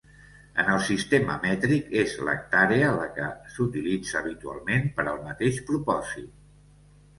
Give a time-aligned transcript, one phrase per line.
[0.61, 6.35] En el sistema mètric, és l'hectàrea la que s'utilitza habitualment per al mateix propòsit.